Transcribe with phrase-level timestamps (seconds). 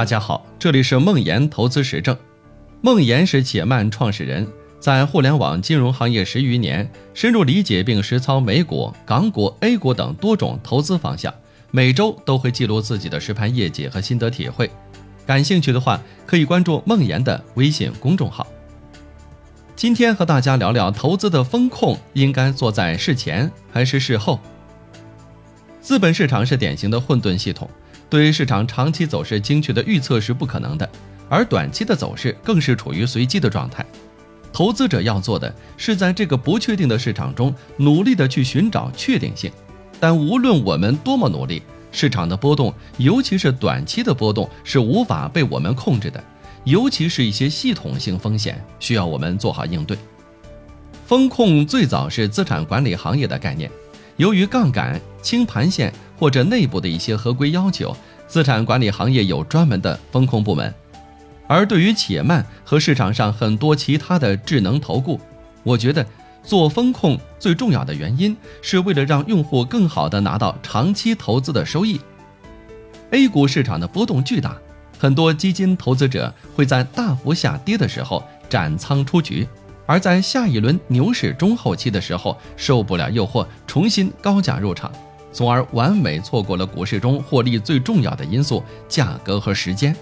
[0.00, 2.16] 大家好，这里是梦岩投资实证。
[2.80, 4.48] 梦岩是且慢创始人，
[4.80, 11.34] 在互联网金融行业十余年，深入理解并实操美股、港股、A 股等多种投资方向。
[11.70, 14.70] 每周都会记录自己的实盘业绩和心得体会。
[15.26, 18.46] 感兴趣的话，可以关注梦岩的微信公众号。
[19.76, 24.40] 今天和大家聊聊投资的风控应该做在事前还是事后。
[25.82, 27.68] 资本市场是典型的混沌系统。
[28.10, 30.90] 对于市场长期走势精确的预测是不可能的，
[31.28, 33.86] 而短期的走势更是处于随机的状态。
[34.52, 39.48] 投资者要做的是在这个不确定的市场中努力的去寻找确定性。
[40.00, 46.22] 但无论我们多么努力，市场的波动，尤其是短期的波动，是无法被我们控制的。
[46.64, 49.96] 尤其是一些系统性风险，需要我们做好应对。
[51.06, 53.70] 风控最早是资产管理行业的概念，
[54.16, 55.92] 由于杠杆、清盘线。
[56.20, 57.96] 或者内部的一些合规要求，
[58.28, 60.72] 资产管理行业有专门的风控部门。
[61.48, 65.18] 而对于且慢和市场上很多其他的智能投顾，
[65.62, 66.04] 我觉得
[66.42, 71.98] 做风控最重要的原因是为了让用户更好的拿到长期投资的收益。
[73.12, 74.58] A 股市场的波动巨大，
[74.98, 79.48] 很多基金投资者会在大幅下跌的时候斩仓出局，
[79.86, 84.92] 而在下一轮牛市中后期的时候受不了诱惑，重新高价入场。
[85.32, 89.94] 从而完美错过了股市中获利最重要的因素——价格和时间。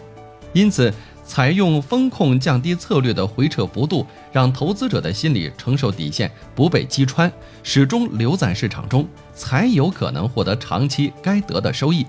[0.55, 0.93] 因此，
[1.25, 7.31] 采用风控降低策略的回撤幅度，让投资者的心理承受底线不被击穿，
[7.63, 12.07] 始终留在市场中，才有可能获得长期该得的收益。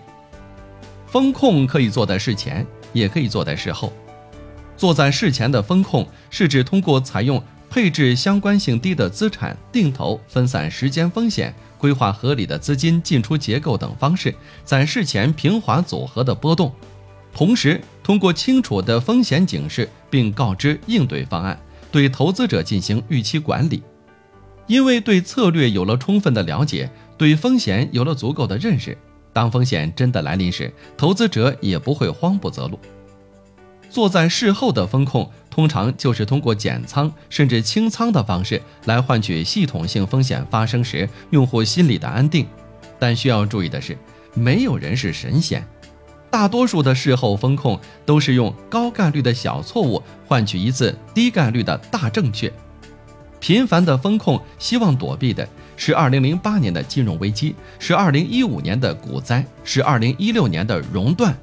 [1.06, 3.92] 风控可以做在事前，也可以做在事后。
[4.78, 11.54] 做在事前的风控，是指通过采用配置相关性低的资产、定投、分散时间风险。
[11.80, 16.72] 规划合理的资金进出结构等方式，在事前平滑组合的波动，
[17.34, 21.60] 同时通过清楚的风险警示并告知应对方案，
[21.92, 23.82] 对投资者进行预期管理。
[24.68, 28.96] 因为对策略有了充分的了解，对风险有了足够的认识，
[29.34, 32.80] 当风险真的来临时，投资者也不会慌不择路。
[33.90, 42.48] 做在事后的风控，通常就是通过减仓甚至清仓的方式来换取系统性风险发生时用户心理的安定。
[43.00, 43.98] 但需要注意的是，
[44.34, 45.66] 没有人是神仙，
[46.30, 52.52] 大多数的事后风控都是用高概率的小错误换取一次低概率的大正确。
[53.40, 61.36] 频繁的风控希望躲避的是2008年的金融危机，是2015年的股灾，是2016年的熔断。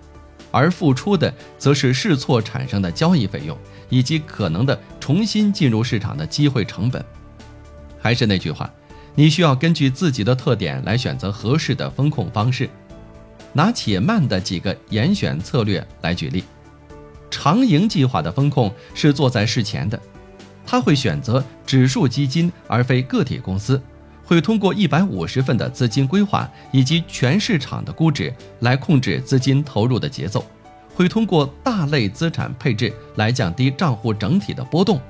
[0.56, 3.54] 而付出的则是试错产生的交易费用，
[3.90, 7.04] 以及可能的重新进入市场的机会成本。
[8.00, 8.72] 还是那句话，
[9.14, 12.70] 你需要根据自己的特点来选择合适的风控方式。
[13.52, 16.42] 拿且慢的几个严选策略来举例，
[17.30, 20.00] 长盈计划的风控是做在事前的，
[20.64, 23.78] 他会选择指数基金而非个体公司。
[24.26, 30.44] 会通过一百五十份的资金规划以及全市场的估值来控制资金投入的节奏，
[30.94, 35.00] 会通过大类资产配置来降低账户整体的波动，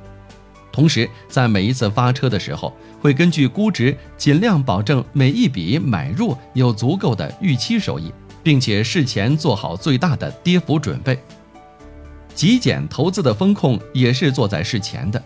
[0.70, 8.12] 同时在每一次发车的时候，会根据估值尽量保证每一笔买入有足够的预期收益，
[8.42, 11.18] 并且事前做好最大的跌幅准备。
[12.34, 15.22] 极简投资的风控也是做在事前的。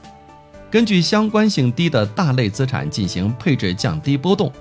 [0.70, 4.53] 根据相关性低的大类资产进行配置，降低波动，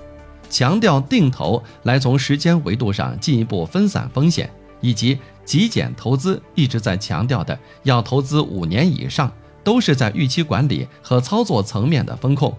[0.50, 4.50] 强调定投来从时间维度上进一步分散风险，
[4.80, 9.32] 以及极简投资一直在强调的要投资五年以上，
[9.62, 12.52] 都是在预期管理和操作层面的风控。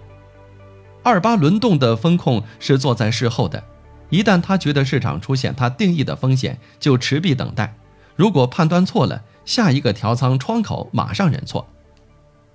[1.04, 3.62] 二八轮动的风控是做在事后的，
[4.10, 7.76] 一旦他觉得市场出现他定义的风险，就持币等待，
[8.16, 11.68] 如果判断错了，下一个调仓窗口马上认错。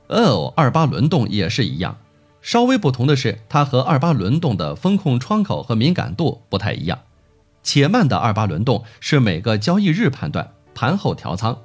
[0.09, 1.97] 哦，二八轮动也是一样，
[2.41, 6.99] 稍微不同的是，它和二八轮动的风控窗口和敏感度不太一样。
[7.63, 11.57] 且慢的二八轮动是每个交易日判断，盘后调仓；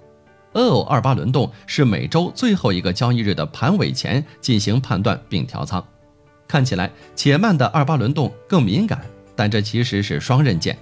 [0.53, 5.85] 哦，二八轮动是每周最后一个交易日的盘尾前进行判断并调仓。
[6.47, 9.05] 看起来且慢的二八轮动更敏感，
[9.35, 10.75] 但这其实是双刃剑。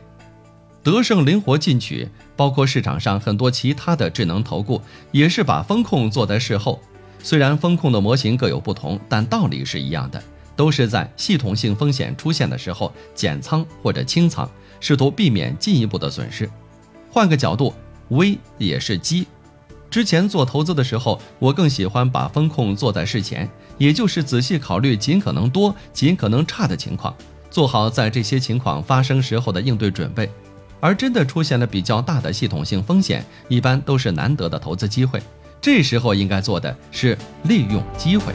[0.81, 2.07] 德胜灵活进取，
[2.37, 4.81] 包括市场上很多其他的智能投顾，
[5.11, 6.81] 也是把风控做在事后。
[7.21, 10.21] 虽然风控的模型各有不同，但道理是一样的，
[10.55, 14.49] 都是在系统性风险出现的时候减仓或者清仓，
[14.79, 16.49] 试图避免进一步的损失。
[17.11, 17.73] 换个角度，
[18.09, 19.27] 危也是机。
[19.89, 27.15] 之前做投资的时候，我更喜欢把风控做在事前，也就是仔细考虑尽可能多、尽可能差的情况，
[27.49, 30.29] 做好在这些情况发生时候的应对准备。
[30.79, 35.21] 而真的出现了比较大的系统性风险，一般都是难得的投资机会。
[35.61, 38.33] 这时候应该做的是利用机会。